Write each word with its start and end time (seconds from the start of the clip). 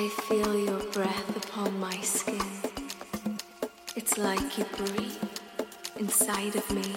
I 0.00 0.06
feel 0.06 0.56
your 0.56 0.78
breath 0.92 1.36
upon 1.36 1.80
my 1.80 1.98
skin. 2.02 2.40
It's 3.96 4.16
like 4.16 4.56
you 4.56 4.64
breathe 4.76 5.24
inside 5.98 6.54
of 6.54 6.70
me. 6.70 6.94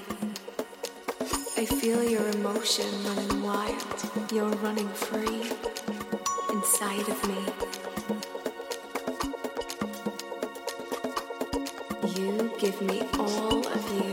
I 1.58 1.66
feel 1.66 2.04
your 2.04 2.28
emotion 2.30 2.86
running 3.04 3.42
wild. 3.42 4.32
You're 4.32 4.56
running 4.66 4.88
free 4.90 5.42
inside 6.54 7.10
of 7.10 7.20
me. 7.28 7.42
You 12.22 12.52
give 12.60 12.80
me 12.84 13.02
all 13.18 13.66
of 13.66 13.84
you, 13.98 14.12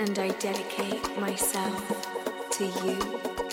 and 0.00 0.18
I 0.18 0.30
dedicate 0.40 1.16
myself 1.20 1.80
to 2.58 2.64
you. 2.64 3.47